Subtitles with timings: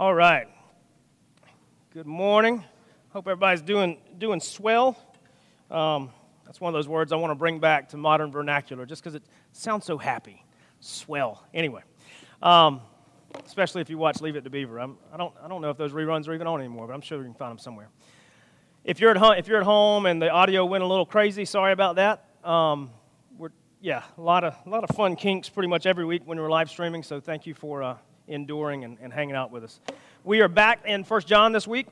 [0.00, 0.48] All right.
[1.92, 2.64] Good morning.
[3.10, 4.96] Hope everybody's doing doing swell.
[5.70, 6.08] Um,
[6.46, 9.14] that's one of those words I want to bring back to modern vernacular, just because
[9.14, 10.42] it sounds so happy.
[10.80, 11.46] Swell.
[11.52, 11.82] Anyway,
[12.40, 12.80] um,
[13.44, 14.80] especially if you watch Leave It to Beaver.
[14.80, 17.02] I'm, I don't I don't know if those reruns are even on anymore, but I'm
[17.02, 17.90] sure you can find them somewhere.
[18.84, 21.44] If you're at home, if you're at home and the audio went a little crazy,
[21.44, 22.24] sorry about that.
[22.42, 22.90] Um,
[23.36, 23.50] we're
[23.82, 26.48] yeah, a lot of a lot of fun kinks pretty much every week when we're
[26.48, 27.02] live streaming.
[27.02, 27.82] So thank you for.
[27.82, 27.96] Uh,
[28.30, 29.80] enduring and, and hanging out with us.
[30.24, 31.88] We are back in First John this week.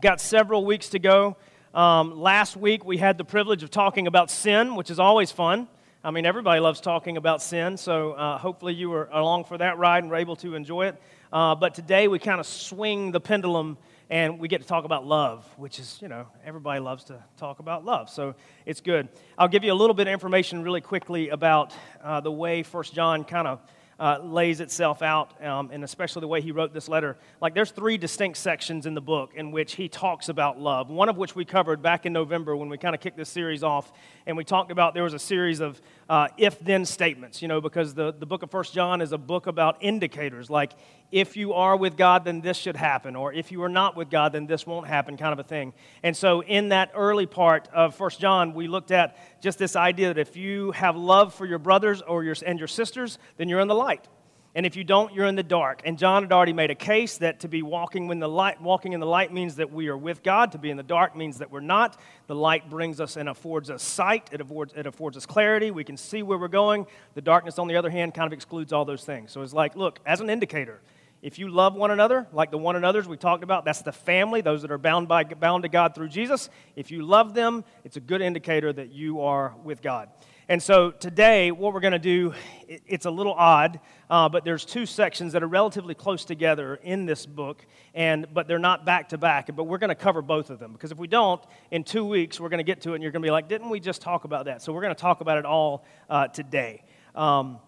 [0.00, 1.36] Got several weeks to go.
[1.72, 5.68] Um, last week we had the privilege of talking about sin, which is always fun.
[6.04, 9.78] I mean, everybody loves talking about sin, so uh, hopefully you were along for that
[9.78, 11.00] ride and were able to enjoy it.
[11.32, 13.78] Uh, but today we kind of swing the pendulum
[14.10, 17.60] and we get to talk about love, which is, you know, everybody loves to talk
[17.60, 18.34] about love, so
[18.66, 19.08] it's good.
[19.38, 21.72] I'll give you a little bit of information really quickly about
[22.02, 23.60] uh, the way First John kind of
[24.02, 27.16] uh, lays itself out, um, and especially the way he wrote this letter.
[27.40, 31.08] Like, there's three distinct sections in the book in which he talks about love, one
[31.08, 33.92] of which we covered back in November when we kind of kicked this series off,
[34.26, 37.60] and we talked about there was a series of uh, if then statements, you know,
[37.60, 40.72] because the, the book of First John is a book about indicators, like
[41.12, 44.10] if you are with God, then this should happen, or if you are not with
[44.10, 45.74] God, then this won't happen, kind of a thing.
[46.02, 50.08] And so, in that early part of First John, we looked at just this idea
[50.08, 53.60] that if you have love for your brothers or your, and your sisters, then you're
[53.60, 54.08] in the light.
[54.54, 55.80] And if you don't, you're in the dark.
[55.86, 58.92] And John had already made a case that to be walking in the light, walking
[58.92, 60.52] in the light means that we are with God.
[60.52, 61.98] To be in the dark means that we're not.
[62.26, 64.28] The light brings us and affords us sight.
[64.30, 65.70] It affords, it affords us clarity.
[65.70, 66.86] We can see where we're going.
[67.14, 69.32] The darkness, on the other hand, kind of excludes all those things.
[69.32, 70.80] So it's like, look, as an indicator,
[71.22, 74.40] if you love one another, like the one another's we talked about, that's the family,
[74.40, 76.50] those that are bound, by, bound to God through Jesus.
[76.74, 80.08] If you love them, it's a good indicator that you are with God.
[80.48, 82.34] And so today, what we're going to do,
[82.66, 83.78] it's a little odd,
[84.10, 87.64] uh, but there's two sections that are relatively close together in this book,
[87.94, 89.54] and but they're not back to back.
[89.54, 92.40] But we're going to cover both of them because if we don't, in two weeks
[92.40, 94.02] we're going to get to it, and you're going to be like, "Didn't we just
[94.02, 96.82] talk about that?" So we're going to talk about it all uh, today.
[97.14, 97.60] Um,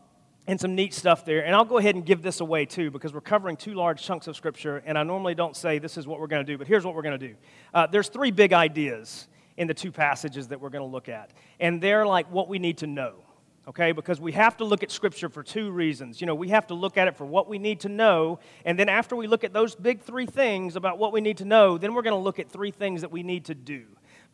[0.47, 1.45] and some neat stuff there.
[1.45, 4.27] And I'll go ahead and give this away too, because we're covering two large chunks
[4.27, 6.67] of Scripture, and I normally don't say this is what we're going to do, but
[6.67, 7.35] here's what we're going to do.
[7.73, 11.31] Uh, there's three big ideas in the two passages that we're going to look at.
[11.61, 13.15] And they're like what we need to know,
[13.69, 13.93] okay?
[13.93, 16.21] Because we have to look at Scripture for two reasons.
[16.21, 18.79] You know, we have to look at it for what we need to know, and
[18.79, 21.79] then after we look at those big three things about what we need to know,
[21.79, 23.85] then we're going to look at three things that we need to do.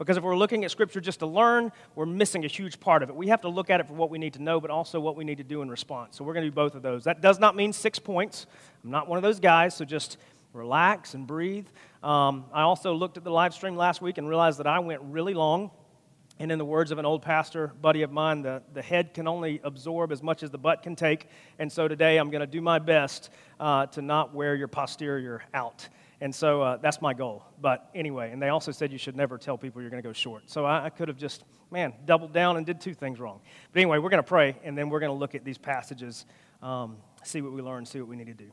[0.01, 3.11] Because if we're looking at Scripture just to learn, we're missing a huge part of
[3.11, 3.15] it.
[3.15, 5.15] We have to look at it for what we need to know, but also what
[5.15, 6.17] we need to do in response.
[6.17, 7.05] So we're going to do both of those.
[7.05, 8.47] That does not mean six points.
[8.83, 10.17] I'm not one of those guys, so just
[10.55, 11.67] relax and breathe.
[12.03, 15.03] Um, I also looked at the live stream last week and realized that I went
[15.03, 15.71] really long.
[16.39, 19.29] And in the words of an old pastor buddy of mine, the, the head can
[19.29, 21.27] only absorb as much as the butt can take.
[21.59, 23.29] And so today I'm going to do my best
[23.61, 25.87] uh, to not wear your posterior out.
[26.21, 27.45] And so uh, that's my goal.
[27.61, 30.13] But anyway, and they also said you should never tell people you're going to go
[30.13, 30.51] short.
[30.51, 33.41] So I, I could have just, man, doubled down and did two things wrong.
[33.73, 36.27] But anyway, we're going to pray, and then we're going to look at these passages,
[36.63, 38.51] um, see what we learn, see what we need to do.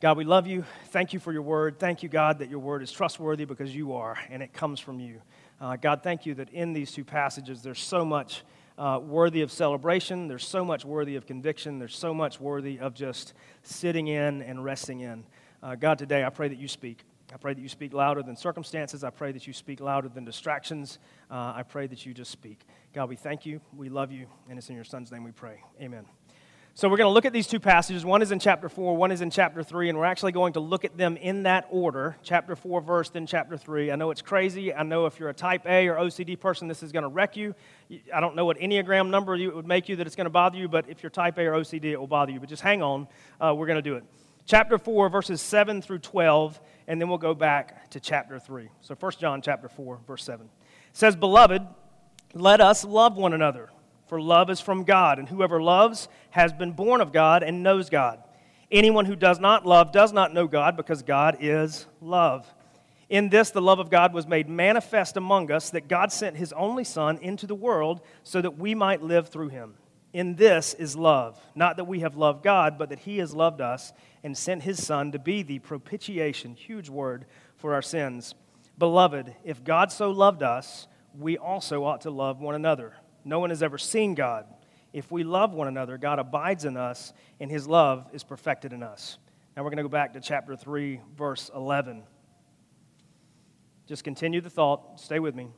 [0.00, 0.64] God, we love you.
[0.86, 1.78] Thank you for your word.
[1.78, 4.98] Thank you, God, that your word is trustworthy because you are, and it comes from
[4.98, 5.20] you.
[5.60, 8.42] Uh, God, thank you that in these two passages there's so much
[8.78, 12.94] uh, worthy of celebration, there's so much worthy of conviction, there's so much worthy of
[12.94, 15.22] just sitting in and resting in.
[15.62, 17.04] Uh, God, today I pray that you speak.
[17.32, 19.04] I pray that you speak louder than circumstances.
[19.04, 20.98] I pray that you speak louder than distractions.
[21.30, 22.66] Uh, I pray that you just speak.
[22.92, 23.60] God, we thank you.
[23.76, 24.26] We love you.
[24.48, 25.62] And it's in your son's name we pray.
[25.80, 26.06] Amen.
[26.74, 28.04] So we're going to look at these two passages.
[28.04, 30.60] One is in chapter 4, one is in chapter 3, and we're actually going to
[30.60, 33.90] look at them in that order chapter 4, verse, then chapter 3.
[33.90, 34.72] I know it's crazy.
[34.72, 37.36] I know if you're a type A or OCD person, this is going to wreck
[37.36, 37.54] you.
[38.14, 40.58] I don't know what Enneagram number it would make you that it's going to bother
[40.58, 42.40] you, but if you're type A or OCD, it will bother you.
[42.40, 43.08] But just hang on.
[43.40, 44.04] Uh, we're going to do it.
[44.46, 48.68] Chapter 4, verses 7 through 12, and then we'll go back to chapter 3.
[48.80, 50.46] So 1 John chapter 4, verse 7.
[50.46, 50.50] It
[50.92, 51.62] says, Beloved,
[52.34, 53.70] let us love one another
[54.08, 57.88] for love is from God, and whoever loves has been born of God and knows
[57.88, 58.20] God.
[58.68, 62.52] Anyone who does not love does not know God, because God is love.
[63.08, 66.52] In this, the love of God was made manifest among us, that God sent his
[66.54, 69.74] only Son into the world so that we might live through him.
[70.12, 73.60] In this is love, not that we have loved God, but that he has loved
[73.60, 73.92] us
[74.24, 77.26] and sent his Son to be the propitiation, huge word,
[77.56, 78.34] for our sins.
[78.76, 82.94] Beloved, if God so loved us, we also ought to love one another.
[83.24, 84.46] No one has ever seen God.
[84.92, 88.82] If we love one another, God abides in us, and his love is perfected in
[88.82, 89.18] us.
[89.56, 92.02] Now we're going to go back to chapter 3, verse 11.
[93.86, 94.98] Just continue the thought.
[94.98, 95.50] Stay with me.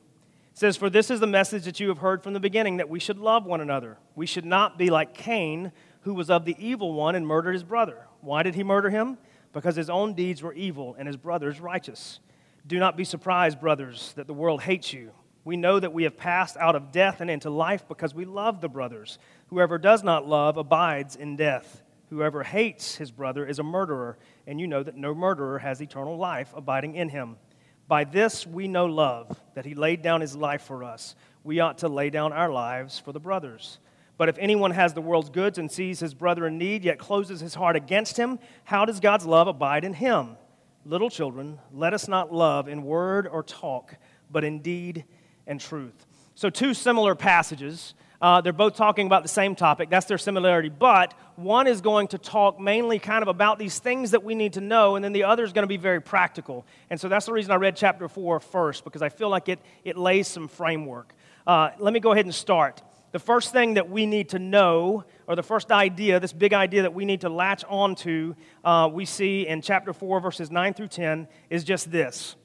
[0.53, 2.99] Says, For this is the message that you have heard from the beginning, that we
[2.99, 3.97] should love one another.
[4.15, 5.71] We should not be like Cain,
[6.01, 8.07] who was of the evil one and murdered his brother.
[8.21, 9.17] Why did he murder him?
[9.53, 12.19] because his own deeds were evil and his brother's righteous.
[12.65, 15.11] Do not be surprised, brothers, that the world hates you.
[15.45, 18.61] We know that we have passed out of death and into life because we love
[18.61, 19.19] the brothers.
[19.47, 21.83] Whoever does not love abides in death.
[22.09, 24.17] Whoever hates his brother is a murderer,
[24.47, 27.37] and you know that no murderer has eternal life abiding in him.
[27.87, 31.15] By this we know love, that he laid down his life for us.
[31.43, 33.79] We ought to lay down our lives for the brothers.
[34.17, 37.39] But if anyone has the world's goods and sees his brother in need, yet closes
[37.39, 40.37] his heart against him, how does God's love abide in him?
[40.85, 43.95] Little children, let us not love in word or talk,
[44.29, 45.05] but in deed
[45.47, 46.05] and truth.
[46.35, 47.93] So, two similar passages.
[48.23, 49.89] Uh, they're both talking about the same topic.
[49.89, 50.69] That's their similarity.
[50.69, 54.53] But one is going to talk mainly kind of about these things that we need
[54.53, 56.65] to know, and then the other is going to be very practical.
[56.89, 59.59] And so that's the reason I read chapter four first, because I feel like it,
[59.83, 61.13] it lays some framework.
[61.45, 62.81] Uh, let me go ahead and start.
[63.11, 66.83] The first thing that we need to know, or the first idea, this big idea
[66.83, 70.87] that we need to latch onto, uh, we see in chapter 4, verses 9 through
[70.87, 72.37] 10, is just this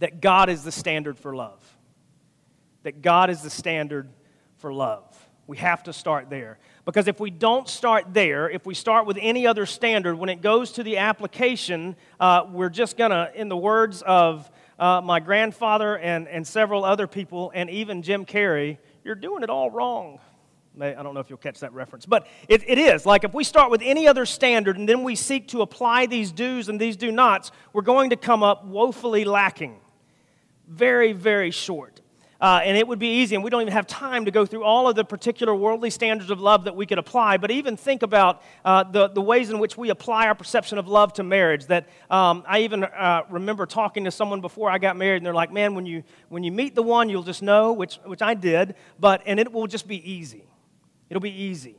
[0.00, 1.78] that God is the standard for love
[2.82, 4.08] that God is the standard
[4.58, 5.02] for love.
[5.46, 6.58] We have to start there.
[6.84, 10.42] Because if we don't start there, if we start with any other standard, when it
[10.42, 15.20] goes to the application, uh, we're just going to, in the words of uh, my
[15.20, 20.18] grandfather and, and several other people, and even Jim Carrey, you're doing it all wrong.
[20.80, 23.04] I don't know if you'll catch that reference, but it, it is.
[23.04, 26.30] Like if we start with any other standard and then we seek to apply these
[26.30, 29.80] do's and these do nots, we're going to come up woefully lacking.
[30.68, 32.00] Very, very short.
[32.40, 34.62] Uh, and it would be easy, and we don't even have time to go through
[34.62, 38.04] all of the particular worldly standards of love that we could apply, but even think
[38.04, 41.66] about uh, the, the ways in which we apply our perception of love to marriage.
[41.66, 45.34] That um, I even uh, remember talking to someone before I got married, and they're
[45.34, 48.34] like, man, when you, when you meet the one, you'll just know, which, which I
[48.34, 50.44] did, but, and it will just be easy.
[51.10, 51.74] It'll be easy.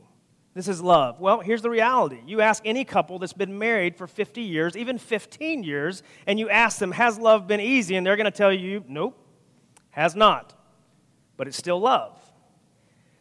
[0.52, 1.20] This is love.
[1.20, 2.18] Well, here's the reality.
[2.26, 6.50] You ask any couple that's been married for 50 years, even 15 years, and you
[6.50, 7.96] ask them, has love been easy?
[7.96, 9.16] And they're going to tell you, nope
[9.90, 10.54] has not,
[11.36, 12.16] but it's still love.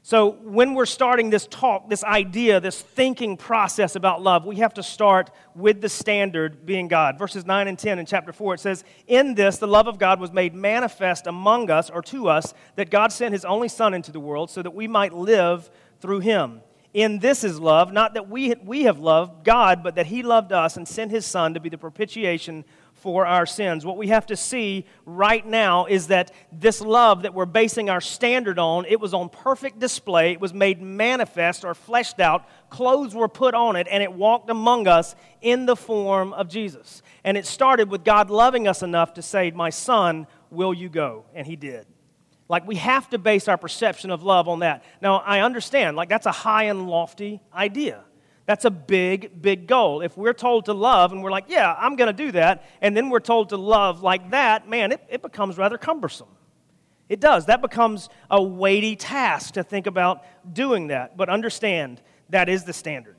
[0.01, 4.74] So, when we're starting this talk, this idea, this thinking process about love, we have
[4.75, 7.19] to start with the standard being God.
[7.19, 10.19] Verses 9 and 10 in chapter 4, it says, In this, the love of God
[10.19, 14.12] was made manifest among us or to us, that God sent his only Son into
[14.12, 15.69] the world so that we might live
[16.00, 16.62] through him.
[16.94, 20.51] In this is love, not that we, we have loved God, but that he loved
[20.51, 22.66] us and sent his Son to be the propitiation
[23.00, 23.86] for our sins.
[23.86, 28.01] What we have to see right now is that this love that we're basing our
[28.01, 30.34] standard on, it was on perfect display.
[30.34, 32.48] It was made manifest or fleshed out.
[32.69, 37.01] Clothes were put on it, and it walked among us in the form of Jesus.
[37.24, 41.25] And it started with God loving us enough to say, My son, will you go?
[41.34, 41.86] And he did.
[42.48, 44.84] Like, we have to base our perception of love on that.
[45.02, 48.04] Now, I understand, like, that's a high and lofty idea.
[48.50, 50.01] That's a big, big goal.
[50.01, 52.98] If we're told to love and we're like, yeah, I'm going to do that, and
[52.98, 56.30] then we're told to love like that, man, it, it becomes rather cumbersome.
[57.10, 57.46] It does.
[57.46, 61.16] That becomes a weighty task to think about doing that.
[61.16, 63.18] But understand, that is the standard.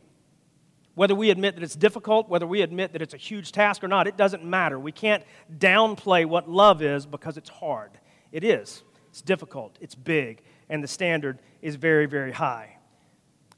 [0.97, 3.89] Whether we admit that it's difficult, whether we admit that it's a huge task or
[3.89, 4.81] not, it doesn't matter.
[4.81, 5.23] We can't
[5.57, 7.93] downplay what love is because it's hard.
[8.33, 8.83] It is.
[9.11, 12.80] It's difficult, it's big, and the standard is very, very high.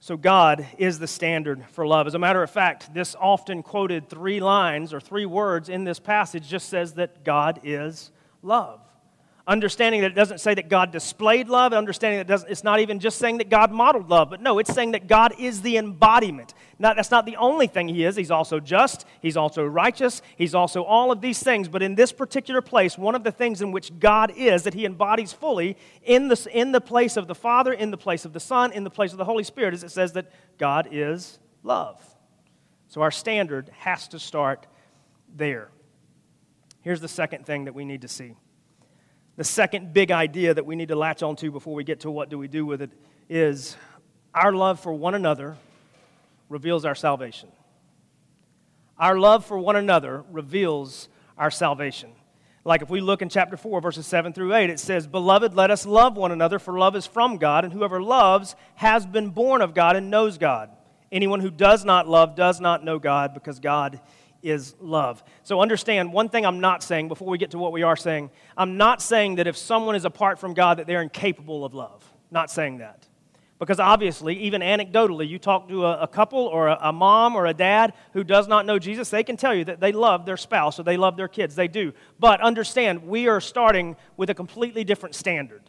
[0.02, 2.08] So, God is the standard for love.
[2.08, 6.00] As a matter of fact, this often quoted three lines or three words in this
[6.00, 8.10] passage just says that God is
[8.42, 8.80] love.
[9.52, 12.80] Understanding that it doesn't say that God displayed love, understanding that it doesn't, it's not
[12.80, 15.76] even just saying that God modeled love, but no, it's saying that God is the
[15.76, 16.54] embodiment.
[16.78, 18.16] Not, that's not the only thing He is.
[18.16, 21.68] He's also just, He's also righteous, He's also all of these things.
[21.68, 24.86] But in this particular place, one of the things in which God is that He
[24.86, 28.40] embodies fully in the, in the place of the Father, in the place of the
[28.40, 32.02] Son, in the place of the Holy Spirit is it says that God is love.
[32.88, 34.66] So our standard has to start
[35.36, 35.68] there.
[36.80, 38.36] Here's the second thing that we need to see.
[39.36, 42.28] The second big idea that we need to latch onto before we get to what
[42.28, 42.90] do we do with it
[43.30, 43.76] is
[44.34, 45.56] our love for one another
[46.50, 47.50] reveals our salvation.
[48.98, 51.08] Our love for one another reveals
[51.38, 52.12] our salvation.
[52.64, 55.70] Like if we look in chapter 4, verses 7 through 8, it says, Beloved, let
[55.70, 59.62] us love one another, for love is from God, and whoever loves has been born
[59.62, 60.70] of God and knows God.
[61.10, 64.00] Anyone who does not love does not know God, because God
[64.42, 65.22] is love.
[65.42, 68.30] So understand one thing I'm not saying before we get to what we are saying.
[68.56, 72.04] I'm not saying that if someone is apart from God that they're incapable of love.
[72.30, 73.06] Not saying that.
[73.58, 77.46] Because obviously, even anecdotally, you talk to a, a couple or a, a, mom or
[77.46, 80.36] a dad who does not know Jesus, they can tell you that they love their
[80.36, 81.54] spouse or they love their kids.
[81.54, 81.92] They do.
[82.18, 85.62] But understand, we are starting with a completely different standard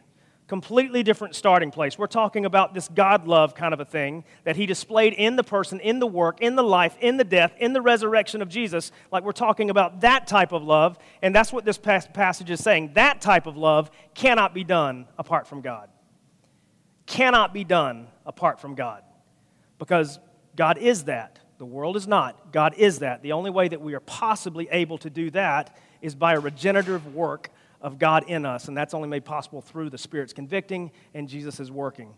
[0.54, 1.98] Completely different starting place.
[1.98, 5.44] We're talking about this God love kind of a thing that he displayed in the
[5.44, 8.92] person, in the work, in the life, in the death, in the resurrection of Jesus.
[9.12, 12.92] Like we're talking about that type of love, and that's what this passage is saying.
[12.94, 15.90] That type of love cannot be done apart from God.
[17.08, 19.02] Cannot be done apart from God.
[19.80, 20.20] Because
[20.56, 21.40] God is that.
[21.58, 22.52] The world is not.
[22.52, 23.24] God is that.
[23.24, 27.16] The only way that we are possibly able to do that is by a regenerative
[27.16, 27.50] work
[27.84, 31.60] of God in us, and that's only made possible through the Spirit's convicting and Jesus
[31.60, 32.16] is working.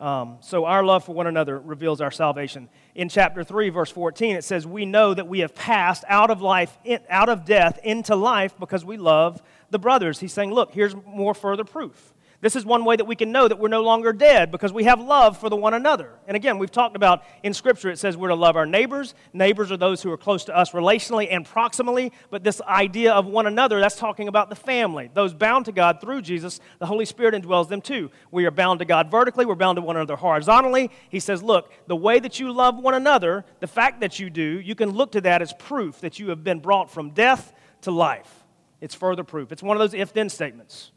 [0.00, 2.68] Um, so our love for one another reveals our salvation.
[2.94, 6.40] In chapter 3, verse 14, it says, We know that we have passed out of
[6.40, 10.20] life, in, out of death into life because we love the brothers.
[10.20, 12.14] He's saying, Look, here's more further proof.
[12.40, 14.84] This is one way that we can know that we're no longer dead because we
[14.84, 16.12] have love for the one another.
[16.28, 19.14] And again, we've talked about in Scripture, it says we're to love our neighbors.
[19.32, 22.12] Neighbors are those who are close to us relationally and proximally.
[22.30, 25.10] But this idea of one another, that's talking about the family.
[25.12, 28.08] Those bound to God through Jesus, the Holy Spirit indwells them too.
[28.30, 30.92] We are bound to God vertically, we're bound to one another horizontally.
[31.08, 34.60] He says, look, the way that you love one another, the fact that you do,
[34.60, 37.90] you can look to that as proof that you have been brought from death to
[37.90, 38.44] life.
[38.80, 39.50] It's further proof.
[39.50, 40.92] It's one of those if then statements.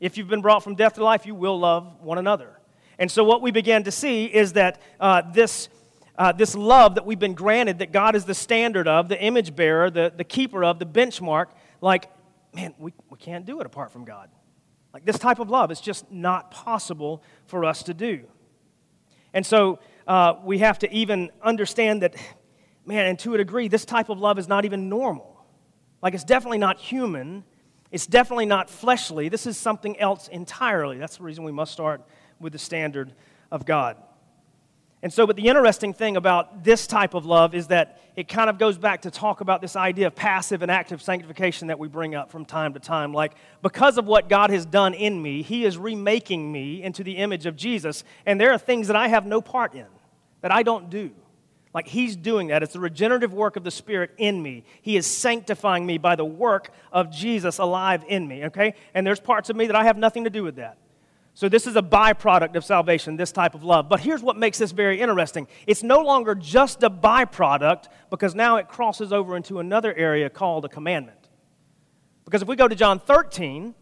[0.00, 2.58] If you've been brought from death to life, you will love one another.
[2.98, 5.68] And so, what we began to see is that uh, this,
[6.16, 9.56] uh, this love that we've been granted, that God is the standard of, the image
[9.56, 11.46] bearer, the, the keeper of, the benchmark,
[11.80, 12.08] like,
[12.54, 14.30] man, we, we can't do it apart from God.
[14.92, 18.24] Like, this type of love is just not possible for us to do.
[19.32, 22.14] And so, uh, we have to even understand that,
[22.86, 25.44] man, and to a degree, this type of love is not even normal.
[26.00, 27.44] Like, it's definitely not human
[27.94, 29.28] it's definitely not fleshly.
[29.28, 30.98] This is something else entirely.
[30.98, 32.02] That's the reason we must start
[32.40, 33.12] with the standard
[33.52, 33.96] of God.
[35.00, 38.50] And so, but the interesting thing about this type of love is that it kind
[38.50, 41.86] of goes back to talk about this idea of passive and active sanctification that we
[41.86, 43.12] bring up from time to time.
[43.12, 47.18] Like, because of what God has done in me, He is remaking me into the
[47.18, 48.02] image of Jesus.
[48.26, 49.86] And there are things that I have no part in,
[50.40, 51.12] that I don't do.
[51.74, 52.62] Like he's doing that.
[52.62, 54.64] It's the regenerative work of the Spirit in me.
[54.80, 58.74] He is sanctifying me by the work of Jesus alive in me, okay?
[58.94, 60.78] And there's parts of me that I have nothing to do with that.
[61.36, 63.88] So this is a byproduct of salvation, this type of love.
[63.88, 68.56] But here's what makes this very interesting it's no longer just a byproduct because now
[68.56, 71.18] it crosses over into another area called a commandment.
[72.24, 73.74] Because if we go to John 13,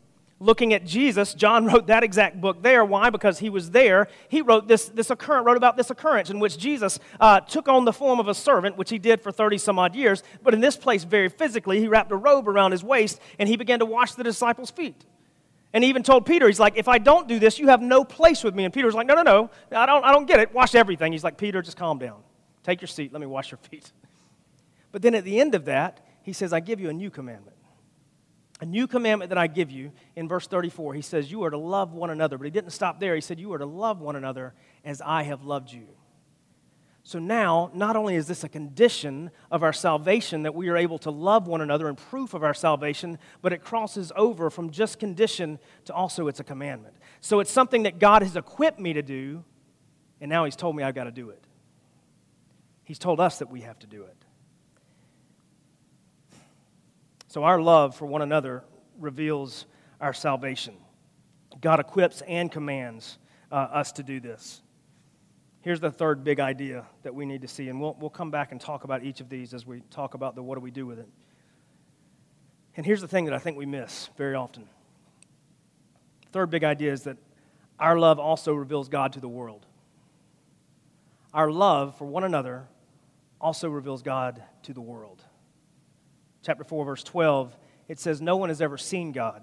[0.43, 2.85] looking at Jesus, John wrote that exact book there.
[2.85, 3.11] Why?
[3.11, 4.09] Because he was there.
[4.29, 7.85] He wrote this, this occurrence, wrote about this occurrence in which Jesus uh, took on
[7.85, 10.23] the form of a servant, which he did for 30 some odd years.
[10.43, 13.57] But in this place, very physically, he wrapped a robe around his waist and he
[13.57, 15.07] began to wash the disciples' feet.
[15.73, 18.05] And he even told Peter, he's like, if I don't do this, you have no
[18.05, 18.65] place with me.
[18.65, 20.53] And Peter's like, no, no, no, I don't, I don't get it.
[20.53, 21.13] Wash everything.
[21.13, 22.23] He's like, Peter, just calm down.
[22.63, 23.13] Take your seat.
[23.13, 23.91] Let me wash your feet.
[24.91, 27.57] But then at the end of that, he says, I give you a new commandment.
[28.63, 31.59] A new commandment that I give you in verse 34, he says, You are to
[31.59, 32.39] love one another.
[32.39, 33.17] But he didn't stop there.
[33.17, 34.55] He said, You are to love one another
[34.85, 35.89] as I have loved you.
[37.03, 40.99] So now, not only is this a condition of our salvation that we are able
[40.99, 45.01] to love one another and proof of our salvation, but it crosses over from just
[45.01, 46.95] condition to also it's a commandment.
[47.21, 49.43] So it's something that God has equipped me to do,
[50.21, 51.43] and now He's told me I've got to do it.
[52.85, 54.25] He's told us that we have to do it.
[57.33, 58.63] So our love for one another
[58.99, 59.65] reveals
[60.03, 60.75] our salvation.
[61.63, 63.17] God equips and commands
[63.51, 64.61] uh, us to do this.
[65.63, 68.53] Here's the third big idea that we need to see, and we'll, we'll come back
[68.53, 70.85] and talk about each of these as we talk about the what do we do
[70.85, 71.09] with it.
[72.77, 74.69] And here's the thing that I think we miss very often.
[76.33, 77.17] Third big idea is that
[77.81, 79.65] our love also reveals God to the world.
[81.33, 82.69] Our love for one another
[83.41, 85.25] also reveals God to the world
[86.43, 87.57] chapter 4, verse 12,
[87.89, 89.43] it says, No one has ever seen God.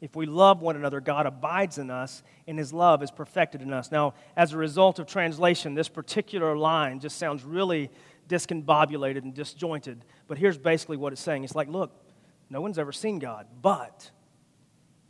[0.00, 3.72] If we love one another, God abides in us, and his love is perfected in
[3.72, 3.90] us.
[3.90, 7.90] Now, as a result of translation, this particular line just sounds really
[8.28, 10.04] discombobulated and disjointed.
[10.28, 11.92] But here's basically what it's saying it's like, look,
[12.48, 14.10] no one's ever seen God, but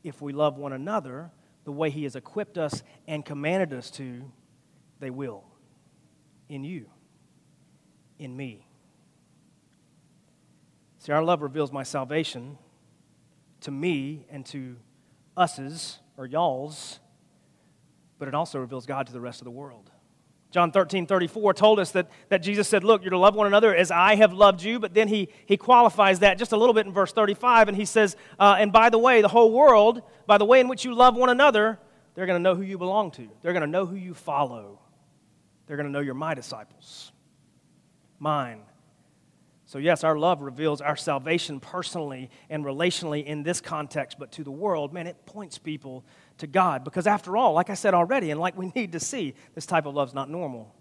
[0.02, 1.30] if we love one another
[1.64, 4.22] the way he has equipped us and commanded us to,
[5.00, 5.44] they will.
[6.48, 6.86] In you,
[8.18, 8.67] in me.
[11.08, 12.58] See, our love reveals my salvation
[13.62, 14.76] to me and to
[15.38, 17.00] us's or y'all's,
[18.18, 19.90] but it also reveals God to the rest of the world.
[20.50, 23.74] John 13, 34 told us that, that Jesus said, Look, you're to love one another
[23.74, 24.78] as I have loved you.
[24.78, 27.86] But then he, he qualifies that just a little bit in verse 35, and he
[27.86, 30.94] says, uh, And by the way, the whole world, by the way in which you
[30.94, 31.78] love one another,
[32.16, 33.26] they're going to know who you belong to.
[33.40, 34.78] They're going to know who you follow.
[35.66, 37.12] They're going to know you're my disciples,
[38.18, 38.60] mine
[39.68, 44.42] So, yes, our love reveals our salvation personally and relationally in this context, but to
[44.42, 46.06] the world, man, it points people
[46.38, 46.84] to God.
[46.84, 49.84] Because, after all, like I said already, and like we need to see, this type
[49.84, 50.74] of love is not normal.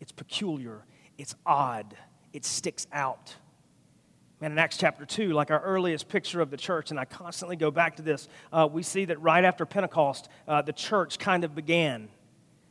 [0.00, 0.84] It's peculiar,
[1.18, 1.94] it's odd,
[2.32, 3.36] it sticks out.
[4.40, 7.54] Man, in Acts chapter 2, like our earliest picture of the church, and I constantly
[7.54, 11.44] go back to this, uh, we see that right after Pentecost, uh, the church kind
[11.44, 12.08] of began.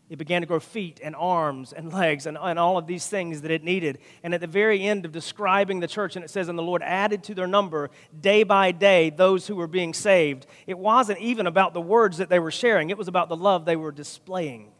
[0.09, 3.41] It began to grow feet and arms and legs and, and all of these things
[3.41, 3.99] that it needed.
[4.23, 6.81] And at the very end of describing the church, and it says, And the Lord
[6.81, 10.47] added to their number day by day those who were being saved.
[10.65, 13.65] It wasn't even about the words that they were sharing, it was about the love
[13.65, 14.71] they were displaying.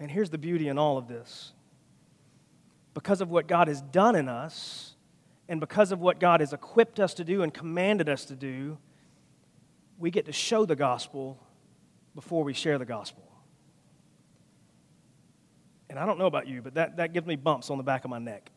[0.00, 1.52] And here's the beauty in all of this
[2.94, 4.94] because of what God has done in us,
[5.46, 8.78] and because of what God has equipped us to do and commanded us to do,
[9.98, 11.38] we get to show the gospel
[12.14, 13.27] before we share the gospel.
[15.90, 18.04] And I don't know about you, but that, that gives me bumps on the back
[18.04, 18.50] of my neck.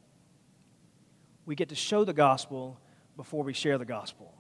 [1.45, 2.79] We get to show the gospel
[3.15, 4.33] before we share the gospel.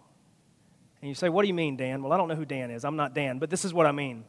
[1.01, 2.03] And you say, What do you mean, Dan?
[2.03, 2.85] Well, I don't know who Dan is.
[2.85, 4.23] I'm not Dan, but this is what I mean.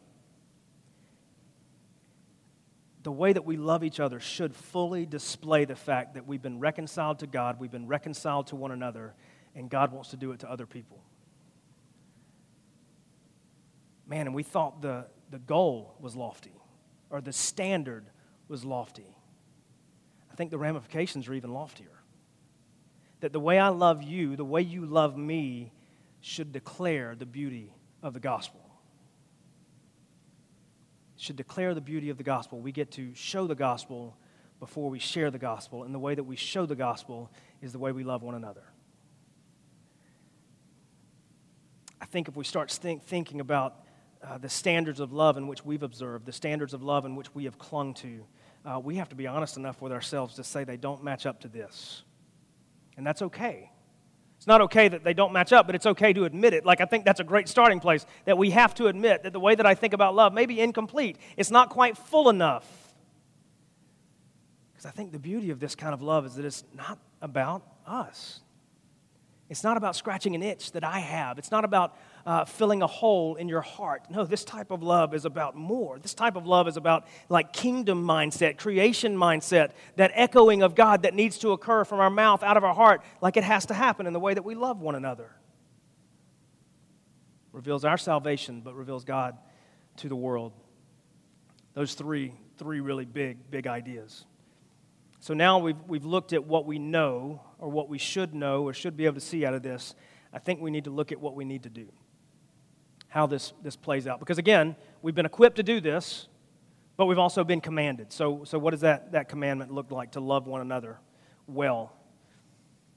[3.03, 6.61] The way that we love each other should fully display the fact that we've been
[6.61, 9.15] reconciled to God, we've been reconciled to one another,
[9.57, 11.03] and God wants to do it to other people.
[14.07, 16.55] Man, and we thought the, the goal was lofty,
[17.11, 18.05] or the standard
[18.53, 19.17] was lofty.
[20.31, 21.91] I think the ramifications are even loftier.
[23.21, 25.73] That the way I love you, the way you love me,
[26.21, 28.61] should declare the beauty of the gospel.
[31.17, 32.61] should declare the beauty of the gospel.
[32.61, 34.17] We get to show the gospel
[34.59, 37.31] before we share the gospel, and the way that we show the gospel
[37.61, 38.65] is the way we love one another.
[42.01, 43.77] I think if we start think, thinking about
[44.23, 47.35] uh, the standards of love in which we've observed, the standards of love in which
[47.35, 48.25] we have clung to,
[48.65, 51.41] uh, we have to be honest enough with ourselves to say they don't match up
[51.41, 52.03] to this.
[52.97, 53.71] And that's okay.
[54.37, 56.65] It's not okay that they don't match up, but it's okay to admit it.
[56.65, 59.41] Like, I think that's a great starting place that we have to admit that the
[59.41, 61.17] way that I think about love may be incomplete.
[61.37, 62.67] It's not quite full enough.
[64.73, 67.63] Because I think the beauty of this kind of love is that it's not about
[67.87, 68.41] us.
[69.49, 71.39] It's not about scratching an itch that I have.
[71.39, 74.05] It's not about uh, filling a hole in your heart.
[74.11, 75.99] No, this type of love is about more.
[75.99, 81.03] This type of love is about like kingdom mindset, creation mindset, that echoing of God
[81.03, 83.75] that needs to occur from our mouth out of our heart, like it has to
[83.75, 85.31] happen in the way that we love one another.
[87.53, 89.37] Reveals our salvation, but reveals God
[89.99, 90.53] to the world.
[91.75, 94.25] Those three, three really big, big ideas.
[95.21, 98.73] So now we've, we've looked at what we know, or what we should know, or
[98.73, 99.95] should be able to see out of this.
[100.33, 101.89] I think we need to look at what we need to do
[103.13, 104.19] how this, this plays out.
[104.21, 106.29] Because again, we've been equipped to do this,
[106.97, 108.11] but we've also been commanded.
[108.11, 110.99] So, so what does that, that commandment look like to love one another
[111.47, 111.93] well?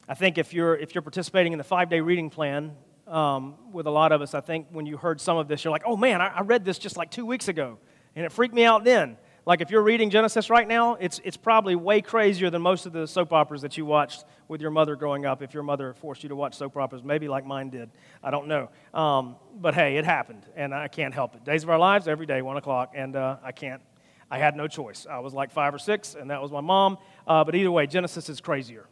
[0.07, 2.71] I think if you're, if you're participating in the five day reading plan
[3.07, 5.71] um, with a lot of us, I think when you heard some of this, you're
[5.71, 7.77] like, oh man, I, I read this just like two weeks ago,
[8.15, 9.17] and it freaked me out then.
[9.45, 12.93] Like if you're reading Genesis right now, it's, it's probably way crazier than most of
[12.93, 15.43] the soap operas that you watched with your mother growing up.
[15.43, 17.91] If your mother forced you to watch soap operas, maybe like mine did.
[18.23, 18.69] I don't know.
[18.91, 21.45] Um, but hey, it happened, and I can't help it.
[21.45, 23.83] Days of Our Lives, every day, 1 o'clock, and uh, I can't.
[24.31, 25.05] I had no choice.
[25.07, 26.97] I was like five or six, and that was my mom.
[27.27, 28.87] Uh, but either way, Genesis is crazier.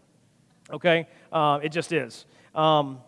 [0.71, 1.07] Okay?
[1.31, 2.27] Uh, it just is.
[2.53, 2.99] Um,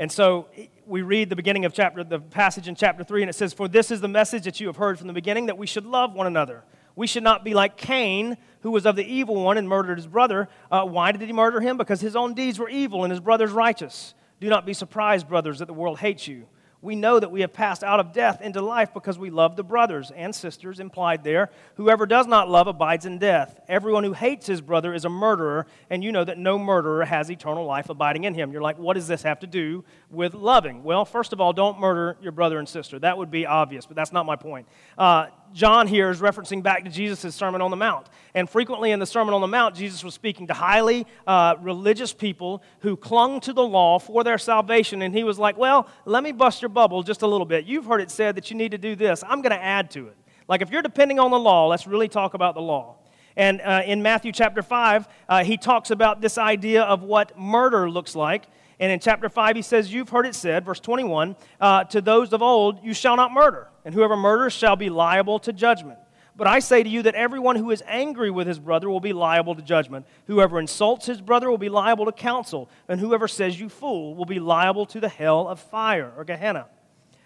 [0.00, 0.48] and so
[0.86, 3.68] we read the beginning of chapter, the passage in chapter 3, and it says, For
[3.68, 6.14] this is the message that you have heard from the beginning, that we should love
[6.14, 6.64] one another.
[6.96, 10.06] We should not be like Cain, who was of the evil one and murdered his
[10.06, 10.48] brother.
[10.70, 11.76] Uh, why did he murder him?
[11.76, 14.14] Because his own deeds were evil and his brother's righteous.
[14.40, 16.46] Do not be surprised, brothers, that the world hates you
[16.82, 19.62] we know that we have passed out of death into life because we love the
[19.62, 21.50] brothers and sisters implied there.
[21.74, 23.60] Whoever does not love abides in death.
[23.68, 27.30] Everyone who hates his brother is a murderer, and you know that no murderer has
[27.30, 28.52] eternal life abiding in him.
[28.52, 30.82] You're like, what does this have to do with loving?
[30.82, 32.98] Well, first of all, don't murder your brother and sister.
[32.98, 34.66] That would be obvious, but that's not my point.
[34.96, 38.08] Uh, John here is referencing back to Jesus' Sermon on the Mount.
[38.34, 42.12] And frequently in the Sermon on the Mount, Jesus was speaking to highly uh, religious
[42.12, 45.02] people who clung to the law for their salvation.
[45.02, 47.64] And he was like, Well, let me bust your bubble just a little bit.
[47.64, 49.24] You've heard it said that you need to do this.
[49.26, 50.16] I'm going to add to it.
[50.46, 52.96] Like, if you're depending on the law, let's really talk about the law.
[53.36, 57.88] And uh, in Matthew chapter 5, uh, he talks about this idea of what murder
[57.88, 58.46] looks like.
[58.80, 62.32] And in chapter 5, he says, You've heard it said, verse 21, uh, to those
[62.32, 65.98] of old, you shall not murder, and whoever murders shall be liable to judgment.
[66.34, 69.12] But I say to you that everyone who is angry with his brother will be
[69.12, 70.06] liable to judgment.
[70.26, 74.24] Whoever insults his brother will be liable to counsel, and whoever says you fool will
[74.24, 76.66] be liable to the hell of fire or Gehenna.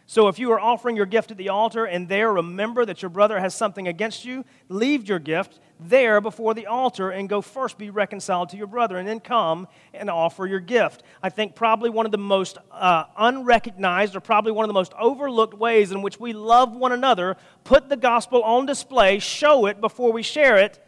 [0.06, 3.08] So if you are offering your gift at the altar and there remember that your
[3.08, 7.78] brother has something against you, leave your gift there before the altar and go first
[7.78, 11.02] be reconciled to your brother and then come and offer your gift.
[11.22, 14.92] I think probably one of the most uh, unrecognized or probably one of the most
[14.98, 19.80] overlooked ways in which we love one another, put the gospel on display, show it
[19.80, 20.78] before we share it,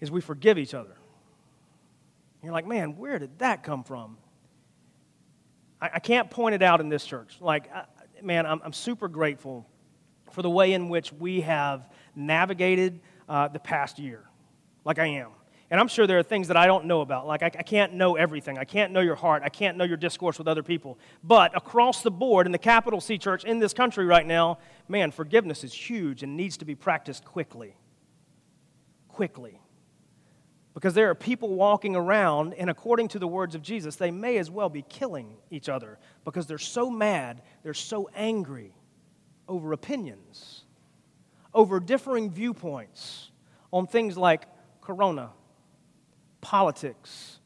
[0.00, 0.96] is we forgive each other.
[2.42, 4.18] You're like, man, where did that come from?
[5.80, 7.36] I, can't point it out in this church.
[7.40, 7.84] Like, I,
[8.24, 9.66] man, I'm, I'm super grateful
[10.32, 14.24] for the way in which we have navigated uh, the past year,
[14.84, 15.30] like I am.
[15.70, 17.26] And I'm sure there are things that I don't know about.
[17.26, 18.58] Like, I, I, can't know everything.
[18.58, 19.42] I can't know your heart.
[19.44, 20.98] I can't know your discourse with other people.
[21.22, 24.58] But across the board in the capital C church in this country right now,
[24.88, 27.74] man, forgiveness is huge and needs to be practiced quickly.
[29.08, 29.58] Quickly.
[30.74, 34.38] Because there are people walking around, and according to the words of Jesus, they may
[34.38, 38.74] as well be killing each other because they're so mad, they're so angry
[39.46, 40.64] over opinions,
[41.54, 43.30] over differing viewpoints
[43.72, 44.46] on things like
[44.80, 45.30] corona,
[46.40, 47.38] politics,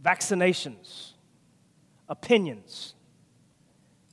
[0.00, 1.12] vaccinations,
[2.08, 2.94] opinions.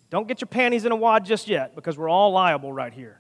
[0.10, 3.20] Don't get your panties in a wad just yet because we're all liable right here.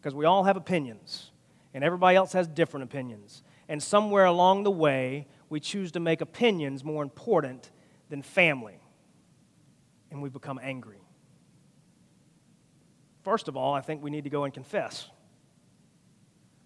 [0.00, 1.30] Because we all have opinions,
[1.74, 6.20] and everybody else has different opinions and somewhere along the way, we choose to make
[6.20, 7.70] opinions more important
[8.08, 8.80] than family,
[10.10, 11.00] and we become angry.
[13.22, 15.08] First of all, I think we need to go and confess.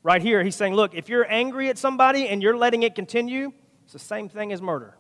[0.03, 3.53] Right here, he's saying, Look, if you're angry at somebody and you're letting it continue,
[3.85, 4.97] it's the same thing as murder.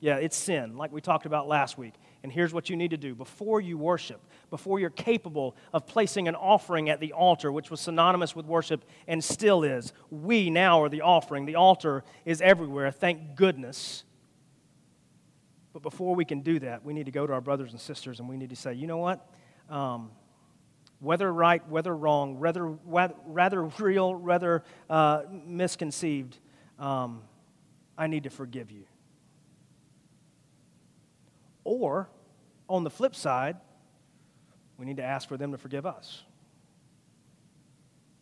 [0.00, 1.94] Yeah, it's sin, like we talked about last week.
[2.28, 6.28] And here's what you need to do before you worship, before you're capable of placing
[6.28, 9.94] an offering at the altar, which was synonymous with worship and still is.
[10.10, 11.46] We now are the offering.
[11.46, 14.04] The altar is everywhere, thank goodness.
[15.72, 18.20] But before we can do that, we need to go to our brothers and sisters
[18.20, 19.26] and we need to say, you know what?
[19.70, 20.10] Um,
[21.00, 26.36] whether right, whether wrong, rather, rather real, rather uh, misconceived,
[26.78, 27.22] um,
[27.96, 28.84] I need to forgive you.
[31.64, 32.10] Or,
[32.68, 33.56] on the flip side,
[34.76, 36.22] we need to ask for them to forgive us.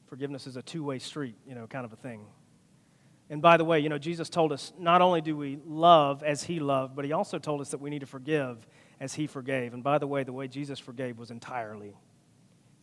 [0.06, 2.26] Forgiveness is a two way street, you know, kind of a thing.
[3.28, 6.44] And by the way, you know, Jesus told us not only do we love as
[6.44, 8.66] he loved, but he also told us that we need to forgive
[9.00, 9.74] as he forgave.
[9.74, 11.96] And by the way, the way Jesus forgave was entirely,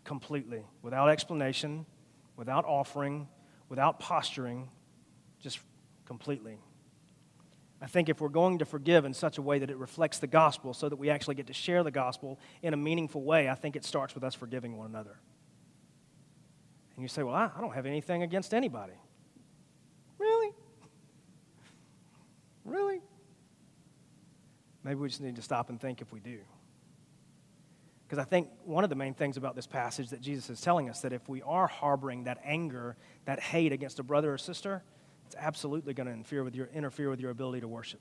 [0.04, 1.86] completely, without explanation,
[2.36, 3.28] without offering,
[3.70, 4.70] without posturing,
[5.40, 5.60] just
[6.06, 6.58] completely.
[7.84, 10.28] I think if we're going to forgive in such a way that it reflects the
[10.28, 13.56] gospel so that we actually get to share the gospel in a meaningful way, I
[13.56, 15.20] think it starts with us forgiving one another.
[16.96, 18.94] And you say, Well, I, I don't have anything against anybody.
[20.18, 20.54] Really?
[22.64, 23.02] Really?
[24.86, 26.40] Maybe we just need to stop and think if we do.
[28.08, 30.90] Because I think one of the main things about this passage that Jesus is telling
[30.90, 34.84] us that if we are harboring that anger, that hate against a brother or sister,
[35.34, 38.00] it's absolutely going to interfere with your, interfere with your ability to worship.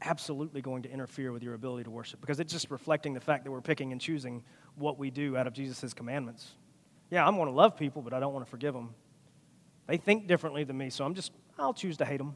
[0.00, 3.44] Absolutely going to interfere with your ability to worship because it's just reflecting the fact
[3.44, 4.42] that we're picking and choosing
[4.76, 6.52] what we do out of Jesus' commandments.
[7.10, 8.94] Yeah, I'm going to love people, but I don't want to forgive them.
[9.86, 12.34] They think differently than me, so I'm just, I'll choose to hate them.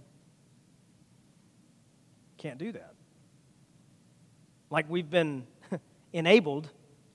[2.37, 2.93] Can't do that.
[4.69, 5.47] Like we've been
[6.13, 6.69] enabled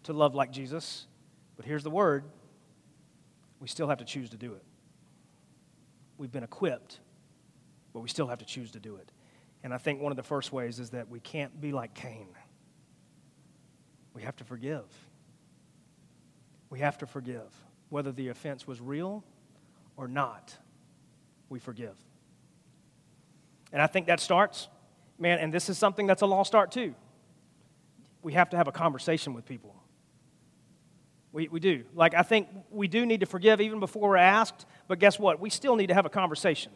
[0.03, 1.05] to love like Jesus,
[1.55, 2.23] but here's the word
[3.59, 4.63] we still have to choose to do it
[6.23, 7.01] we've been equipped,
[7.93, 9.11] but we still have to choose to do it.
[9.61, 12.29] And I think one of the first ways is that we can't be like Cain.
[14.13, 14.85] We have to forgive.
[16.69, 17.53] We have to forgive.
[17.89, 19.21] Whether the offense was real
[19.97, 20.55] or not,
[21.49, 21.97] we forgive.
[23.73, 24.69] And I think that starts,
[25.19, 26.95] man, and this is something that's a lost start too.
[28.21, 29.75] We have to have a conversation with people.
[31.33, 31.83] We, we do.
[31.95, 35.41] Like, I think we do need to forgive even before we're asked, but guess what?
[35.41, 36.71] We still need to have a conversation.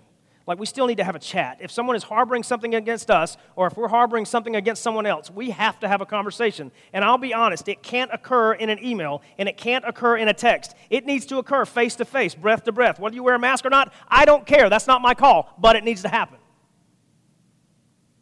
[0.47, 1.59] Like, we still need to have a chat.
[1.61, 5.29] If someone is harboring something against us, or if we're harboring something against someone else,
[5.29, 6.71] we have to have a conversation.
[6.91, 10.27] And I'll be honest, it can't occur in an email, and it can't occur in
[10.27, 10.73] a text.
[10.89, 12.99] It needs to occur face to face, breath to breath.
[12.99, 14.69] Whether you wear a mask or not, I don't care.
[14.69, 16.39] That's not my call, but it needs to happen.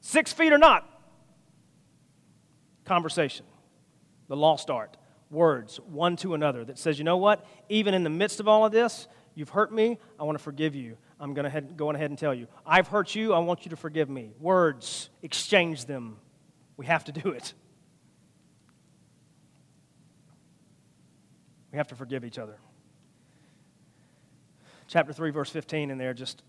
[0.02, 0.86] Six feet or not,
[2.84, 3.46] conversation.
[4.28, 4.98] The lost art
[5.32, 7.46] words one to another that says, you know what?
[7.70, 9.98] Even in the midst of all of this, you've hurt me.
[10.20, 10.98] I want to forgive you.
[11.20, 12.48] I'm going to go ahead and tell you.
[12.66, 13.34] I've hurt you.
[13.34, 14.34] I want you to forgive me.
[14.40, 16.18] Words, exchange them.
[16.78, 17.54] We have to do it.
[21.72, 22.58] We have to forgive each other.
[24.88, 26.44] Chapter 3, verse 15, in there, just,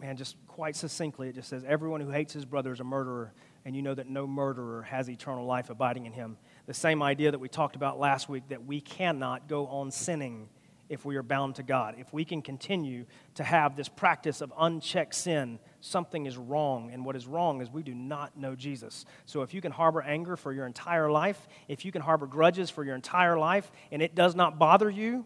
[0.00, 3.32] man, just quite succinctly, it just says, Everyone who hates his brother is a murderer,
[3.64, 6.38] and you know that no murderer has eternal life abiding in him.
[6.66, 10.48] The same idea that we talked about last week that we cannot go on sinning
[10.88, 11.96] if we are bound to God.
[11.98, 16.90] If we can continue to have this practice of unchecked sin, something is wrong.
[16.92, 19.04] And what is wrong is we do not know Jesus.
[19.26, 22.70] So if you can harbor anger for your entire life, if you can harbor grudges
[22.70, 25.24] for your entire life, and it does not bother you,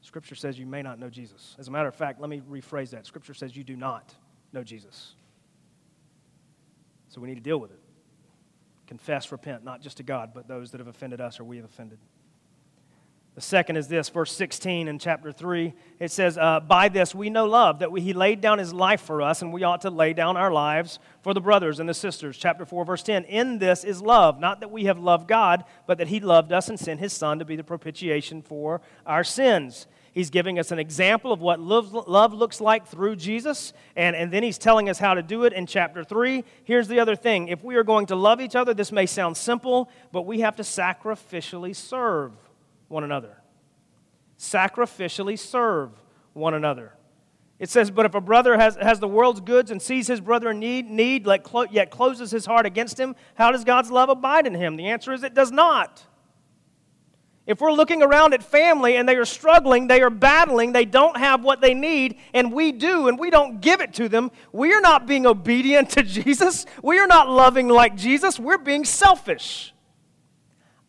[0.00, 1.54] Scripture says you may not know Jesus.
[1.58, 3.06] As a matter of fact, let me rephrase that.
[3.06, 4.14] Scripture says you do not
[4.52, 5.14] know Jesus.
[7.08, 7.81] So we need to deal with it.
[8.92, 11.64] Confess, repent, not just to God, but those that have offended us or we have
[11.64, 11.98] offended.
[13.34, 15.72] The second is this, verse 16 in chapter 3.
[15.98, 19.00] It says, uh, By this we know love, that we, he laid down his life
[19.00, 21.94] for us, and we ought to lay down our lives for the brothers and the
[21.94, 22.36] sisters.
[22.36, 23.24] Chapter 4, verse 10.
[23.24, 26.68] In this is love, not that we have loved God, but that he loved us
[26.68, 29.86] and sent his Son to be the propitiation for our sins.
[30.12, 34.42] He's giving us an example of what love, looks like through Jesus, and, and then
[34.42, 36.44] he's telling us how to do it in chapter 3.
[36.64, 39.38] Here's the other thing if we are going to love each other, this may sound
[39.38, 42.32] simple, but we have to sacrificially serve
[42.88, 43.38] one another.
[44.38, 45.90] Sacrificially serve
[46.34, 46.92] one another.
[47.58, 50.50] It says, But if a brother has, has the world's goods and sees his brother
[50.50, 51.26] in need, need
[51.70, 54.76] yet closes his heart against him, how does God's love abide in him?
[54.76, 56.04] The answer is it does not.
[57.44, 61.16] If we're looking around at family and they are struggling, they are battling, they don't
[61.16, 64.72] have what they need, and we do, and we don't give it to them, we
[64.72, 66.66] are not being obedient to Jesus.
[66.82, 68.38] We are not loving like Jesus.
[68.38, 69.74] We're being selfish.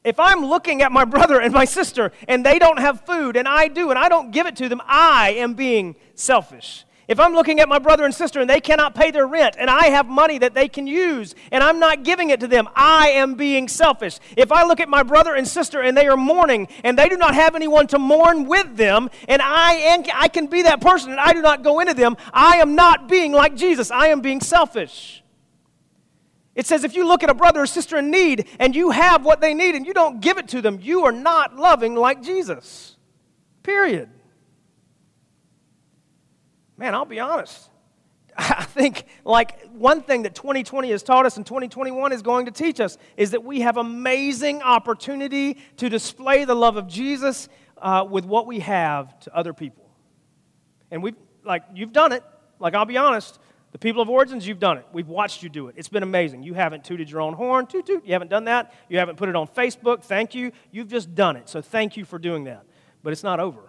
[0.03, 3.47] If I'm looking at my brother and my sister and they don't have food and
[3.47, 6.85] I do and I don't give it to them, I am being selfish.
[7.07, 9.69] If I'm looking at my brother and sister and they cannot pay their rent and
[9.69, 13.09] I have money that they can use and I'm not giving it to them, I
[13.09, 14.19] am being selfish.
[14.37, 17.17] If I look at my brother and sister and they are mourning and they do
[17.17, 21.11] not have anyone to mourn with them and I, am, I can be that person
[21.11, 23.91] and I do not go into them, I am not being like Jesus.
[23.91, 25.23] I am being selfish.
[26.55, 29.25] It says if you look at a brother or sister in need and you have
[29.25, 32.21] what they need and you don't give it to them, you are not loving like
[32.21, 32.95] Jesus.
[33.63, 34.09] Period.
[36.77, 37.69] Man, I'll be honest.
[38.37, 42.51] I think, like, one thing that 2020 has taught us and 2021 is going to
[42.51, 48.05] teach us is that we have amazing opportunity to display the love of Jesus uh,
[48.09, 49.89] with what we have to other people.
[50.89, 52.23] And we've, like, you've done it.
[52.59, 53.39] Like, I'll be honest.
[53.71, 54.85] The people of Origins, you've done it.
[54.93, 55.75] We've watched you do it.
[55.77, 56.43] It's been amazing.
[56.43, 58.05] You haven't tooted your own horn, toot toot.
[58.05, 58.71] You haven't done that.
[58.87, 60.03] You haven't put it on Facebook.
[60.03, 60.51] Thank you.
[60.71, 61.49] You've just done it.
[61.49, 62.65] So thank you for doing that.
[63.01, 63.61] But it's not over.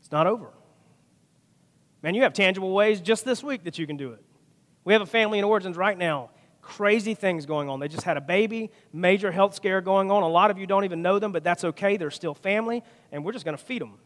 [0.00, 0.52] It's not over.
[2.02, 4.24] Man, you have tangible ways just this week that you can do it.
[4.84, 6.30] We have a family in Origins right now.
[6.60, 7.80] Crazy things going on.
[7.80, 10.22] They just had a baby, major health scare going on.
[10.22, 11.96] A lot of you don't even know them, but that's okay.
[11.96, 13.98] They're still family, and we're just going to feed them.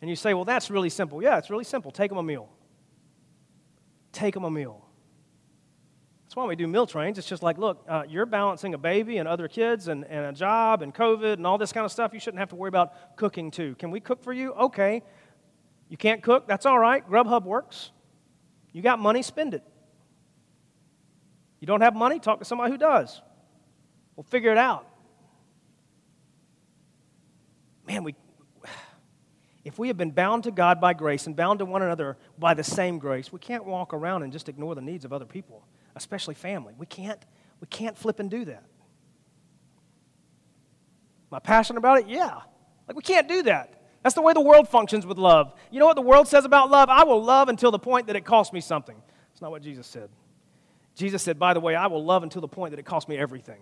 [0.00, 1.22] And you say, well, that's really simple.
[1.22, 1.90] Yeah, it's really simple.
[1.90, 2.50] Take them a meal
[4.16, 4.82] take them a meal.
[6.24, 7.18] That's why we do meal trains.
[7.18, 10.32] It's just like, look, uh, you're balancing a baby and other kids and, and a
[10.32, 12.12] job and COVID and all this kind of stuff.
[12.12, 13.76] You shouldn't have to worry about cooking too.
[13.76, 14.52] Can we cook for you?
[14.54, 15.02] Okay.
[15.88, 16.46] You can't cook?
[16.48, 17.08] That's all right.
[17.08, 17.90] Grubhub works.
[18.72, 19.62] You got money, spend it.
[21.60, 22.18] You don't have money?
[22.18, 23.20] Talk to somebody who does.
[24.14, 24.86] We'll figure it out.
[27.86, 28.14] Man, we,
[29.64, 32.54] if we have been bound to God by grace and bound to one another by
[32.54, 35.66] the same grace, we can't walk around and just ignore the needs of other people,
[35.94, 36.74] especially family.
[36.76, 37.20] We can't,
[37.60, 38.64] we can't flip and do that.
[41.30, 42.08] Am I passionate about it?
[42.08, 42.40] Yeah.
[42.86, 43.72] Like, we can't do that.
[44.06, 45.52] That's the way the world functions with love.
[45.72, 46.88] You know what the world says about love?
[46.88, 48.94] I will love until the point that it costs me something.
[49.32, 50.10] That's not what Jesus said.
[50.94, 53.16] Jesus said, by the way, I will love until the point that it costs me
[53.16, 53.58] everything.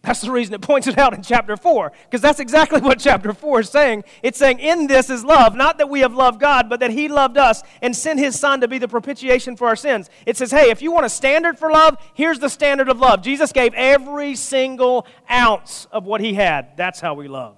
[0.00, 3.34] That's the reason it points it out in chapter 4, because that's exactly what chapter
[3.34, 4.04] 4 is saying.
[4.22, 7.08] It's saying, In this is love, not that we have loved God, but that He
[7.08, 10.08] loved us and sent His Son to be the propitiation for our sins.
[10.24, 13.20] It says, Hey, if you want a standard for love, here's the standard of love.
[13.20, 16.74] Jesus gave every single ounce of what He had.
[16.78, 17.57] That's how we love.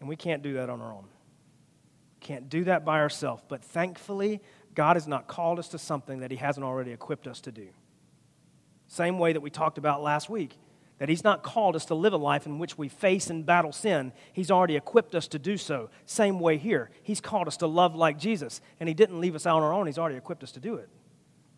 [0.00, 1.06] And we can't do that on our own.
[2.20, 3.42] Can't do that by ourselves.
[3.48, 4.40] But thankfully,
[4.74, 7.68] God has not called us to something that He hasn't already equipped us to do.
[8.86, 10.56] Same way that we talked about last week
[10.98, 13.72] that He's not called us to live a life in which we face and battle
[13.72, 14.12] sin.
[14.32, 15.90] He's already equipped us to do so.
[16.04, 16.90] Same way here.
[17.02, 19.72] He's called us to love like Jesus, and He didn't leave us out on our
[19.72, 19.86] own.
[19.86, 20.88] He's already equipped us to do it.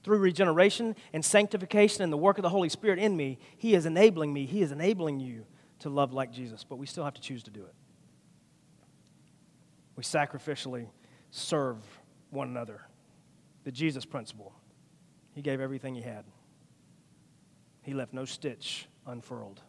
[0.02, 3.86] Through regeneration and sanctification and the work of the Holy Spirit in me, He is
[3.86, 5.46] enabling me, He is enabling you
[5.80, 7.74] to love like Jesus, but we still have to choose to do it.
[10.00, 10.86] We sacrificially
[11.30, 11.76] serve
[12.30, 12.80] one another.
[13.64, 14.54] The Jesus principle.
[15.34, 16.24] He gave everything He had.
[17.82, 19.60] He left no stitch unfurled.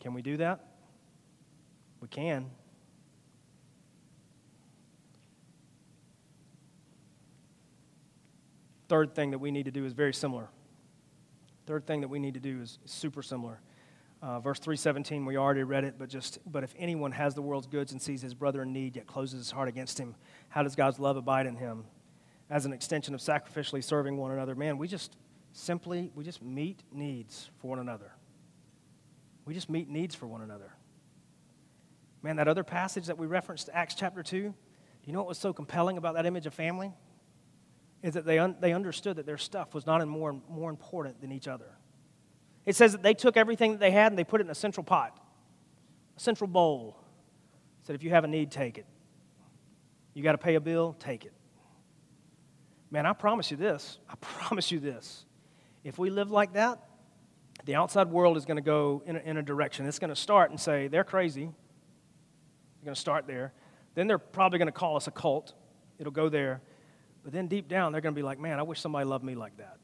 [0.00, 0.64] Can we do that?
[2.00, 2.50] We can.
[8.88, 10.48] third thing that we need to do is very similar.
[11.66, 13.60] Third thing that we need to do is super similar.
[14.22, 17.66] Uh, verse 317, we already read it, but just, but if anyone has the world's
[17.66, 20.14] goods and sees his brother in need, yet closes his heart against him,
[20.48, 21.84] how does God's love abide in him?
[22.48, 25.16] As an extension of sacrificially serving one another, man, we just
[25.52, 28.12] simply, we just meet needs for one another.
[29.44, 30.72] We just meet needs for one another.
[32.22, 34.54] Man, that other passage that we referenced, Acts chapter 2, do
[35.04, 36.92] you know what was so compelling about that image of family?
[38.04, 41.32] Is that they, un- they understood that their stuff was not more, more important than
[41.32, 41.76] each other.
[42.64, 44.54] It says that they took everything that they had and they put it in a
[44.54, 45.18] central pot,
[46.16, 46.96] a central bowl.
[47.82, 48.86] Said, if you have a need, take it.
[50.14, 51.32] You got to pay a bill, take it.
[52.90, 53.98] Man, I promise you this.
[54.08, 55.24] I promise you this.
[55.82, 56.78] If we live like that,
[57.64, 59.86] the outside world is going to go in a, in a direction.
[59.86, 61.44] It's going to start and say, they're crazy.
[61.44, 63.52] They're going to start there.
[63.94, 65.54] Then they're probably going to call us a cult.
[65.98, 66.60] It'll go there.
[67.24, 69.34] But then deep down, they're going to be like, man, I wish somebody loved me
[69.34, 69.78] like that.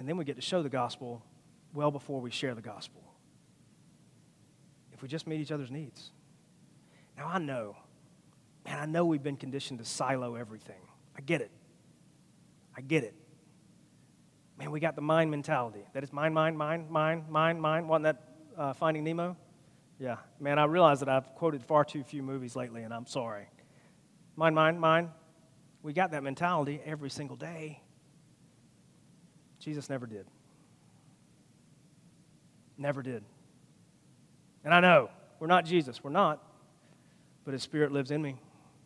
[0.00, 1.22] And then we get to show the gospel
[1.74, 3.02] well before we share the gospel.
[4.94, 6.10] If we just meet each other's needs.
[7.18, 7.76] Now, I know,
[8.64, 10.80] man, I know we've been conditioned to silo everything.
[11.16, 11.50] I get it.
[12.74, 13.14] I get it.
[14.58, 15.84] Man, we got the mind mentality.
[15.92, 17.86] That is mine, mine, mine, mine, mine, mine.
[17.86, 18.24] Wasn't that
[18.56, 19.36] uh, Finding Nemo?
[19.98, 20.16] Yeah.
[20.38, 23.50] Man, I realize that I've quoted far too few movies lately, and I'm sorry.
[24.34, 25.10] Mine, mine, mine.
[25.82, 27.82] We got that mentality every single day.
[29.60, 30.26] Jesus never did.
[32.76, 33.22] Never did.
[34.64, 36.42] And I know we're not Jesus, we're not,
[37.44, 38.36] but His Spirit lives in me.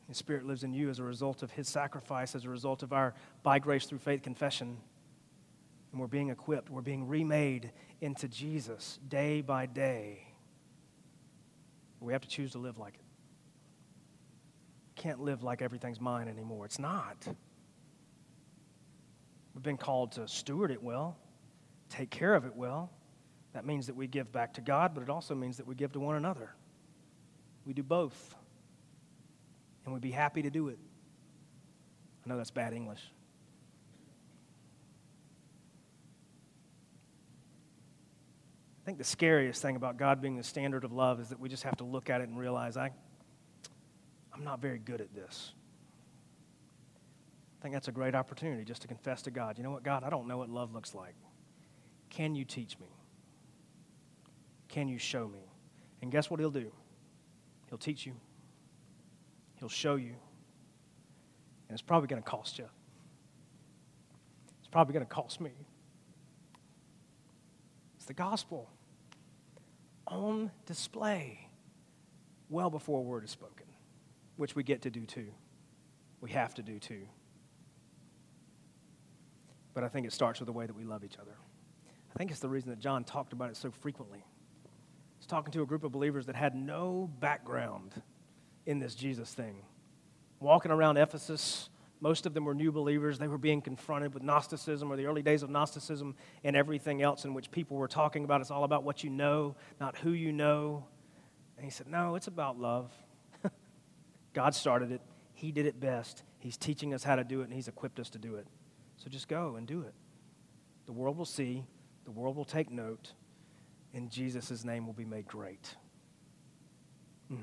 [0.08, 2.92] His Spirit lives in you as a result of His sacrifice, as a result of
[2.92, 4.76] our by grace through faith confession.
[5.92, 10.26] And we're being equipped, we're being remade into Jesus day by day.
[12.00, 13.00] We have to choose to live like it.
[14.96, 16.66] Can't live like everything's mine anymore.
[16.66, 17.16] It's not.
[19.54, 21.16] We've been called to steward it well,
[21.88, 22.90] take care of it well.
[23.52, 25.92] That means that we give back to God, but it also means that we give
[25.92, 26.50] to one another.
[27.64, 28.34] We do both.
[29.84, 30.78] And we'd be happy to do it.
[32.24, 33.00] I know that's bad English.
[38.82, 41.48] I think the scariest thing about God being the standard of love is that we
[41.48, 42.90] just have to look at it and realize I,
[44.34, 45.52] I'm not very good at this
[47.64, 50.10] think that's a great opportunity just to confess to God, you know what, God, I
[50.10, 51.14] don't know what love looks like.
[52.10, 52.88] Can you teach me?
[54.68, 55.38] Can you show me?
[56.02, 56.70] And guess what He'll do?
[57.70, 58.12] He'll teach you,
[59.54, 60.14] He'll show you,
[61.68, 62.66] and it's probably going to cost you.
[64.58, 65.52] It's probably going to cost me.
[67.96, 68.68] It's the gospel
[70.06, 71.48] on display
[72.50, 73.68] well before a word is spoken,
[74.36, 75.28] which we get to do too.
[76.20, 77.06] We have to do too
[79.74, 81.36] but I think it starts with the way that we love each other.
[82.14, 84.24] I think it's the reason that John talked about it so frequently.
[85.18, 88.00] He's talking to a group of believers that had no background
[88.66, 89.56] in this Jesus thing.
[90.38, 91.68] Walking around Ephesus,
[92.00, 93.18] most of them were new believers.
[93.18, 97.24] They were being confronted with Gnosticism or the early days of Gnosticism and everything else
[97.24, 100.30] in which people were talking about it's all about what you know, not who you
[100.30, 100.84] know.
[101.56, 102.92] And he said, No, it's about love.
[104.34, 105.00] God started it,
[105.32, 106.22] He did it best.
[106.38, 108.46] He's teaching us how to do it, and He's equipped us to do it.
[109.04, 109.92] So just go and do it.
[110.86, 111.62] The world will see,
[112.06, 113.12] the world will take note,
[113.92, 115.76] and Jesus' name will be made great.
[117.30, 117.40] Mm.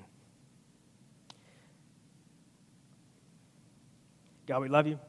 [4.47, 5.00] God, we love you.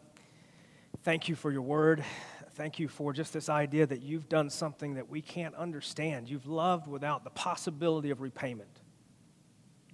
[1.02, 2.04] Thank you for your word.
[2.50, 6.28] Thank you for just this idea that you've done something that we can't understand.
[6.28, 8.82] You've loved without the possibility of repayment.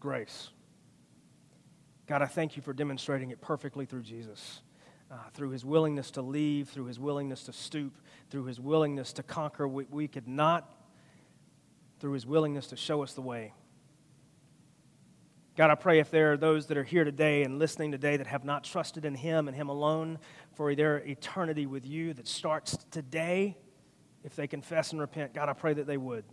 [0.00, 0.50] Grace.
[2.08, 4.62] God, I thank you for demonstrating it perfectly through Jesus
[5.10, 7.98] uh, through his willingness to leave, through his willingness to stoop,
[8.30, 10.74] through his willingness to conquer we, we could not,
[12.00, 13.52] through his willingness to show us the way.
[15.56, 18.28] God, I pray if there are those that are here today and listening today that
[18.28, 20.20] have not trusted in him and him alone
[20.54, 23.56] for their eternity with you that starts today,
[24.22, 26.24] if they confess and repent, God, I pray that they would.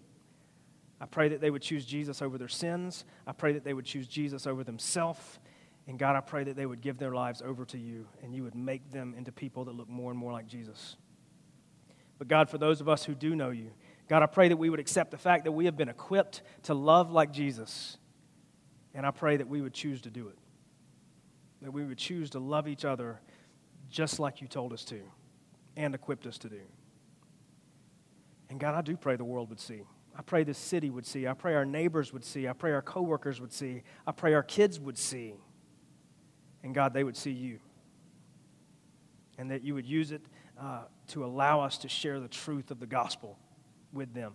[1.02, 3.04] I pray that they would choose Jesus over their sins.
[3.26, 5.40] I pray that they would choose Jesus over themselves.
[5.88, 8.44] And God, I pray that they would give their lives over to you and you
[8.44, 10.98] would make them into people that look more and more like Jesus.
[12.18, 13.72] But God, for those of us who do know you,
[14.08, 16.74] God, I pray that we would accept the fact that we have been equipped to
[16.74, 17.98] love like Jesus.
[18.94, 20.38] And I pray that we would choose to do it.
[21.62, 23.20] That we would choose to love each other
[23.90, 25.02] just like you told us to
[25.76, 26.62] and equipped us to do.
[28.50, 29.82] And God, I do pray the world would see.
[30.18, 31.28] I pray this city would see.
[31.28, 32.48] I pray our neighbors would see.
[32.48, 33.84] I pray our coworkers would see.
[34.08, 35.36] I pray our kids would see
[36.66, 37.60] and God, they would see you.
[39.38, 40.22] and that you would use it
[40.60, 43.38] uh, to allow us to share the truth of the gospel
[43.94, 44.34] with them.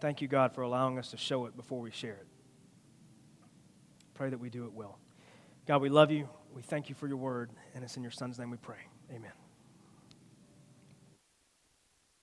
[0.00, 2.26] Thank you, God, for allowing us to show it before we share it.
[4.14, 4.98] Pray that we do it well.
[5.66, 6.28] God, we love you.
[6.54, 8.88] We thank you for your word, and it's in your Son's name we pray.
[9.10, 9.47] Amen.